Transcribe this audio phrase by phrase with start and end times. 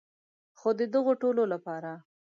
[0.59, 1.91] خو د دغو ټولو لپاره.